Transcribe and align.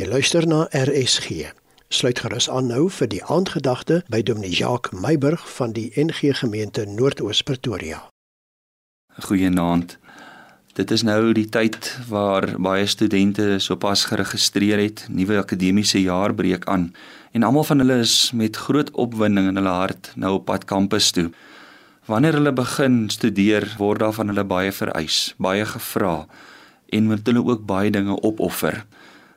Jy 0.00 0.06
luister 0.08 0.46
na 0.48 0.62
RSG. 0.72 1.50
Sluit 1.92 2.20
gerus 2.24 2.46
aan 2.48 2.70
nou 2.72 2.86
vir 2.88 3.08
die 3.12 3.20
aandgedagte 3.28 3.98
by 4.08 4.22
Dominee 4.24 4.54
Jacques 4.56 4.96
Meiburg 4.96 5.42
van 5.58 5.74
die 5.76 5.90
NG 5.92 6.30
Gemeente 6.38 6.86
Noordoos 6.88 7.42
Pretoria. 7.44 7.98
Goeienaand. 9.26 9.98
Dit 10.78 10.94
is 10.96 11.04
nou 11.04 11.34
die 11.36 11.44
tyd 11.52 11.90
waar 12.08 12.46
baie 12.56 12.86
studente 12.88 13.58
sopas 13.60 14.06
geregistreer 14.08 14.80
het, 14.80 15.02
nuwe 15.12 15.36
akademiese 15.42 16.00
jaar 16.00 16.32
breek 16.32 16.64
aan 16.64 16.94
en 17.36 17.44
almal 17.44 17.68
van 17.68 17.84
hulle 17.84 17.98
is 18.06 18.30
met 18.32 18.56
groot 18.56 18.88
opwinding 18.96 19.50
in 19.52 19.60
hulle 19.60 19.74
hart 19.82 20.14
nou 20.16 20.38
op 20.38 20.46
pad 20.48 20.64
kampus 20.64 21.10
toe. 21.12 21.28
Wanneer 22.08 22.40
hulle 22.40 22.54
begin 22.56 23.10
studeer, 23.12 23.68
word 23.76 24.00
daar 24.00 24.16
van 24.16 24.32
hulle 24.32 24.48
baie 24.48 24.72
vereis, 24.72 25.34
baie 25.36 25.68
gevra 25.68 26.24
en 26.88 27.12
moet 27.12 27.28
hulle 27.28 27.44
ook 27.44 27.68
baie 27.68 27.92
dinge 27.92 28.16
opoffer. 28.24 28.80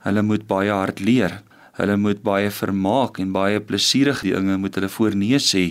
Hulle 0.00 0.22
moet 0.22 0.46
baie 0.46 0.72
hard 0.72 1.00
leer. 1.00 1.42
Hulle 1.76 1.96
moet 1.96 2.22
baie 2.22 2.50
vermaak 2.50 3.18
en 3.18 3.32
baie 3.32 3.60
plesierige 3.60 4.32
dinge 4.32 4.56
moet 4.56 4.74
hulle 4.74 4.88
voornees 4.88 5.52
hê 5.56 5.66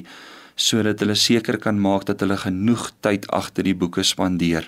sodat 0.60 1.00
hulle 1.00 1.16
seker 1.16 1.56
kan 1.64 1.78
maak 1.80 2.04
dat 2.10 2.20
hulle 2.20 2.36
genoeg 2.38 2.90
tyd 3.06 3.30
agter 3.32 3.64
die 3.64 3.76
boeke 3.82 4.04
spandeer. 4.04 4.66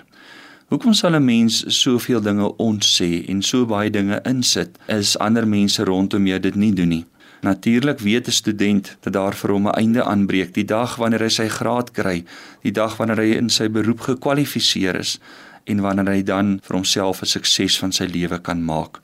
Hoekom 0.72 0.94
sal 0.96 1.14
'n 1.16 1.24
mens 1.24 1.64
soveel 1.82 2.22
dinge 2.24 2.48
ons 2.56 2.86
sê 2.98 3.28
en 3.28 3.42
so 3.42 3.66
baie 3.66 3.90
dinge 3.90 4.20
insit 4.24 4.78
is 4.88 5.18
ander 5.18 5.46
mense 5.46 5.84
rondom 5.84 6.26
jou 6.26 6.38
dit 6.38 6.56
nie 6.56 6.72
doen 6.72 6.88
nie. 6.88 7.04
Natuurlik 7.42 7.98
weet 7.98 8.28
'n 8.28 8.32
student 8.32 8.96
dat 9.00 9.12
daar 9.12 9.34
vir 9.34 9.50
hom 9.50 9.66
'n 9.68 9.76
einde 9.76 10.04
aanbreek 10.04 10.54
die 10.54 10.64
dag 10.64 10.96
wanneer 10.96 11.20
hy 11.20 11.28
sy 11.28 11.48
graad 11.48 11.92
kry, 11.92 12.24
die 12.62 12.72
dag 12.72 12.96
wanneer 12.96 13.16
hy 13.16 13.36
in 13.36 13.50
sy 13.50 13.68
beroep 13.68 14.00
gekwalifiseer 14.00 14.96
is 14.98 15.18
en 15.66 15.80
wanneer 15.80 16.08
hy 16.08 16.22
dan 16.22 16.60
vir 16.62 16.76
homself 16.76 17.22
'n 17.22 17.26
sukses 17.26 17.78
van 17.78 17.92
sy 17.92 18.04
lewe 18.04 18.38
kan 18.38 18.64
maak. 18.64 19.00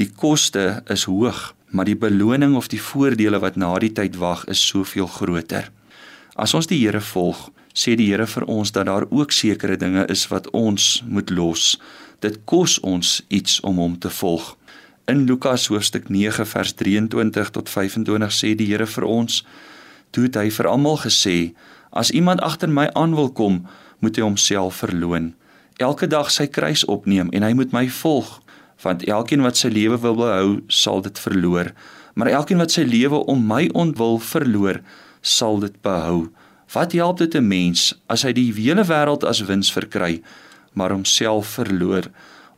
Die 0.00 0.08
koste 0.08 0.80
is 0.88 1.04
hoog, 1.04 1.54
maar 1.68 1.84
die 1.84 1.96
beloning 1.96 2.54
of 2.56 2.70
die 2.72 2.80
voordele 2.80 3.36
wat 3.42 3.58
na 3.60 3.74
die 3.78 3.92
tyd 3.92 4.16
wag 4.16 4.46
is 4.48 4.60
soveel 4.64 5.06
groter. 5.06 5.68
As 6.32 6.54
ons 6.56 6.68
die 6.70 6.78
Here 6.80 7.00
volg, 7.04 7.50
sê 7.76 7.92
die 8.00 8.06
Here 8.08 8.24
vir 8.26 8.46
ons 8.48 8.72
dat 8.72 8.88
daar 8.88 9.04
ook 9.10 9.32
sekere 9.36 9.76
dinge 9.76 10.06
is 10.08 10.24
wat 10.32 10.48
ons 10.56 11.02
moet 11.04 11.28
los. 11.30 11.76
Dit 12.24 12.40
kos 12.48 12.78
ons 12.80 13.20
iets 13.28 13.60
om 13.60 13.76
hom 13.82 13.98
te 14.00 14.08
volg. 14.08 14.54
In 15.12 15.26
Lukas 15.28 15.68
hoofstuk 15.68 16.08
9 16.08 16.46
vers 16.46 16.72
23 16.72 17.50
tot 17.52 17.68
25 17.68 18.32
sê 18.32 18.54
die 18.56 18.70
Here 18.72 18.86
vir 18.86 19.04
ons: 19.04 19.44
"Toe 20.10 20.24
het 20.24 20.40
hy 20.40 20.48
vir 20.50 20.66
almal 20.72 20.96
gesê: 21.04 21.52
As 21.92 22.10
iemand 22.10 22.40
agter 22.40 22.68
my 22.68 22.88
aan 22.94 23.14
wil 23.14 23.28
kom, 23.28 23.66
moet 24.00 24.16
hy 24.16 24.22
homself 24.22 24.80
verloon, 24.80 25.34
elke 25.76 26.06
dag 26.06 26.30
sy 26.30 26.46
kruis 26.46 26.84
opneem 26.84 27.28
en 27.32 27.42
hy 27.42 27.52
moet 27.52 27.72
my 27.72 27.88
volg." 27.88 28.40
Want 28.82 29.04
elkeen 29.06 29.42
wat 29.42 29.56
sy 29.56 29.70
lewe 29.70 29.98
wil 30.02 30.16
behou, 30.18 30.60
sal 30.68 31.02
dit 31.02 31.18
verloor, 31.18 31.72
maar 32.14 32.30
elkeen 32.32 32.60
wat 32.60 32.74
sy 32.74 32.84
lewe 32.86 33.22
om 33.30 33.44
my 33.46 33.68
ontwil 33.78 34.18
verloor, 34.18 34.82
sal 35.22 35.60
dit 35.62 35.74
behou. 35.86 36.28
Wat 36.72 36.92
help 36.92 37.18
dit 37.18 37.34
'n 37.34 37.46
mens 37.46 37.94
as 38.08 38.22
hy 38.22 38.32
die 38.32 38.52
hele 38.52 38.84
wêreld 38.84 39.24
as 39.24 39.44
wins 39.44 39.72
verkry, 39.72 40.22
maar 40.72 40.90
homself 40.90 41.46
verloor 41.46 42.10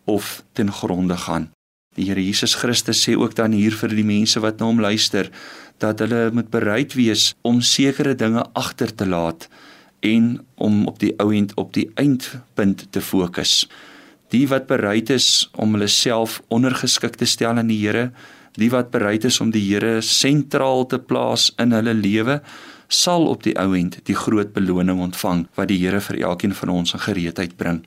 of 0.05 0.43
ten 0.53 0.73
gronde 0.73 1.17
gaan? 1.17 1.51
Die 1.95 2.07
Here 2.07 2.25
Jesus 2.25 2.55
Christus 2.55 3.03
sê 3.09 3.15
ook 3.17 3.35
dan 3.35 3.53
hier 3.53 3.73
vir 3.73 3.89
die 3.89 4.05
mense 4.05 4.41
wat 4.41 4.59
na 4.59 4.67
hom 4.67 4.81
luister, 4.81 5.31
dat 5.79 5.99
hulle 5.99 6.31
moet 6.33 6.51
bereid 6.51 6.95
wees 6.95 7.35
om 7.43 7.61
sekere 7.61 8.15
dinge 8.15 8.45
agter 8.53 8.95
te 8.95 9.07
laat 9.07 9.49
en 10.01 10.47
om 10.55 10.87
op 10.87 10.99
die 10.99 11.15
ou 11.19 11.33
end 11.35 11.55
op 11.55 11.73
die 11.73 11.91
eindpunt 11.95 12.87
te 12.91 13.01
fokus 13.01 13.67
die 14.31 14.47
wat 14.49 14.67
bereid 14.67 15.11
is 15.11 15.49
om 15.57 15.75
hulle 15.77 15.89
self 15.89 16.41
ondergeskik 16.49 17.19
te 17.21 17.27
stel 17.29 17.59
aan 17.59 17.69
die 17.69 17.81
Here, 17.83 18.11
die 18.57 18.71
wat 18.71 18.91
bereid 18.95 19.25
is 19.25 19.41
om 19.41 19.51
die 19.51 19.63
Here 19.67 20.01
sentraal 20.03 20.87
te 20.87 20.99
plaas 20.99 21.51
in 21.59 21.75
hulle 21.75 21.95
lewe, 21.95 22.41
sal 22.89 23.27
op 23.27 23.43
die 23.43 23.57
ou 23.59 23.73
end 23.77 23.99
die 24.09 24.17
groot 24.17 24.53
beloning 24.55 25.01
ontvang 25.01 25.47
wat 25.59 25.69
die 25.69 25.81
Here 25.83 26.01
vir 26.01 26.21
elkeen 26.31 26.55
van 26.55 26.73
ons 26.79 26.95
in 26.95 27.05
gereedheid 27.07 27.57
bring. 27.57 27.85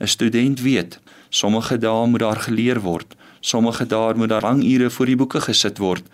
'n 0.00 0.06
Student 0.06 0.60
weet, 0.60 0.98
sommige 1.30 1.78
dae 1.78 2.06
moet 2.06 2.20
daar 2.20 2.40
geleer 2.40 2.80
word, 2.80 3.14
sommige 3.40 3.86
dae 3.86 4.14
moet 4.14 4.28
daar 4.28 4.42
lang 4.42 4.64
ure 4.64 4.90
voor 4.90 5.06
die 5.06 5.16
boeke 5.16 5.40
gesit 5.40 5.78
word, 5.78 6.04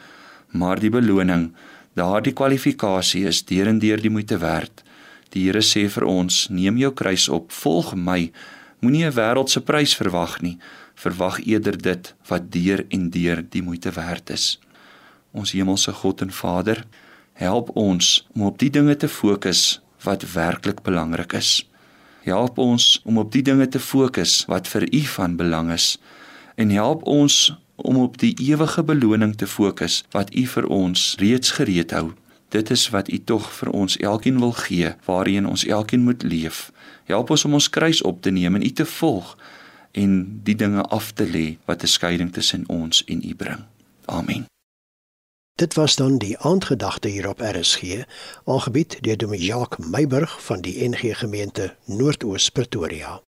maar 0.52 0.80
die 0.80 0.90
beloning, 0.90 1.52
daardie 1.94 2.32
kwalifikasie 2.32 3.26
is 3.26 3.44
deurendeur 3.44 4.00
die 4.00 4.10
moeite 4.10 4.38
werd. 4.38 4.82
Die 5.30 5.46
Here 5.46 5.62
sê 5.62 5.88
vir 5.88 6.04
ons: 6.04 6.48
"Neem 6.50 6.76
jou 6.78 6.92
kruis 6.92 7.28
op, 7.28 7.52
volg 7.52 7.94
my." 7.94 8.30
Moenie 8.80 9.04
'n 9.04 9.12
wêreldse 9.12 9.60
prys 9.60 9.94
verwag 9.96 10.40
nie. 10.40 10.58
Verwag 10.94 11.40
eerder 11.46 11.76
dit 11.78 12.14
wat 12.28 12.52
deur 12.52 12.84
en 12.88 13.10
deur 13.10 13.44
die 13.50 13.62
moeite 13.62 13.90
werd 13.90 14.30
is. 14.30 14.60
Ons 15.32 15.52
hemelse 15.52 15.92
God 15.92 16.20
en 16.20 16.32
Vader, 16.32 16.84
help 17.32 17.70
ons 17.76 18.28
om 18.34 18.42
op 18.42 18.58
die 18.58 18.70
dinge 18.70 18.96
te 18.96 19.08
fokus 19.08 19.80
wat 20.02 20.32
werklik 20.32 20.82
belangrik 20.82 21.32
is. 21.32 21.68
Help 22.22 22.58
ons 22.58 23.00
om 23.04 23.18
op 23.18 23.32
die 23.32 23.42
dinge 23.42 23.68
te 23.68 23.80
fokus 23.80 24.44
wat 24.46 24.68
vir 24.68 24.88
U 24.92 25.00
van 25.00 25.36
belang 25.36 25.72
is 25.72 25.98
en 26.54 26.70
help 26.70 27.02
ons 27.02 27.56
om 27.76 27.96
op 27.96 28.18
die 28.18 28.34
ewige 28.40 28.82
beloning 28.82 29.36
te 29.36 29.46
fokus 29.46 30.04
wat 30.10 30.34
U 30.34 30.46
vir 30.46 30.66
ons 30.66 31.14
reeds 31.18 31.50
gereed 31.50 31.90
hou. 31.90 32.12
Dit 32.48 32.70
is 32.70 32.88
wat 32.88 33.08
U 33.12 33.18
tog 33.24 33.52
vir 33.52 33.70
ons 33.70 33.96
elkeen 33.96 34.38
wil 34.38 34.52
gee, 34.52 34.94
waarheen 35.04 35.46
ons 35.46 35.64
elkeen 35.64 36.02
moet 36.02 36.22
leef. 36.22 36.72
Help 37.04 37.30
ons 37.30 37.44
om 37.44 37.52
ons 37.52 37.70
kruis 37.70 38.02
op 38.02 38.22
te 38.22 38.30
neem 38.30 38.54
en 38.54 38.66
U 38.66 38.72
te 38.72 38.86
volg 38.86 39.36
en 39.96 40.40
die 40.44 40.54
dinge 40.54 40.82
af 40.82 41.12
te 41.12 41.26
lê 41.26 41.56
wat 41.64 41.82
'n 41.82 41.86
skeiding 41.86 42.32
tussen 42.32 42.68
ons 42.68 43.04
en 43.04 43.22
U 43.28 43.34
bring. 43.34 43.64
Amen. 44.04 44.46
Dit 45.56 45.74
was 45.74 45.96
dan 45.96 46.18
die 46.18 46.38
aandgedagte 46.38 47.08
hier 47.08 47.28
op 47.28 47.40
RSG, 47.40 48.04
aangebied 48.44 48.98
deur 49.00 49.16
Dominee 49.16 49.46
Jacques 49.46 49.86
Meiburg 49.86 50.44
van 50.44 50.60
die 50.60 50.88
NG 50.88 51.18
Gemeente 51.18 51.74
Noordoos 51.84 52.50
Pretoria. 52.50 53.26